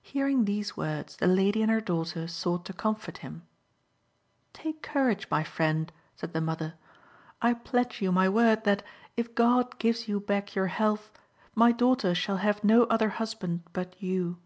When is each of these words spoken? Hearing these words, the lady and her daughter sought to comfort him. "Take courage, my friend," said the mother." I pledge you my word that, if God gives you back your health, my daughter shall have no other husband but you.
Hearing 0.00 0.46
these 0.46 0.78
words, 0.78 1.16
the 1.18 1.26
lady 1.26 1.60
and 1.60 1.70
her 1.70 1.82
daughter 1.82 2.26
sought 2.26 2.64
to 2.64 2.72
comfort 2.72 3.18
him. 3.18 3.42
"Take 4.54 4.80
courage, 4.80 5.28
my 5.30 5.44
friend," 5.44 5.92
said 6.14 6.32
the 6.32 6.40
mother." 6.40 6.72
I 7.42 7.52
pledge 7.52 8.00
you 8.00 8.10
my 8.10 8.30
word 8.30 8.64
that, 8.64 8.82
if 9.14 9.34
God 9.34 9.78
gives 9.78 10.08
you 10.08 10.20
back 10.20 10.54
your 10.54 10.68
health, 10.68 11.12
my 11.54 11.70
daughter 11.70 12.14
shall 12.14 12.38
have 12.38 12.64
no 12.64 12.84
other 12.84 13.10
husband 13.10 13.64
but 13.74 14.00
you. 14.02 14.38